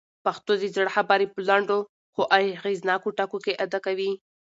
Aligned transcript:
پښتو 0.25 0.51
د 0.61 0.63
زړه 0.75 0.89
خبرې 0.97 1.25
په 1.33 1.39
لنډو 1.49 1.79
خو 2.13 2.21
اغېزناکو 2.37 3.15
ټکو 3.17 3.37
کي 3.45 3.51
ادا 3.63 3.79
کوي. 3.85 4.11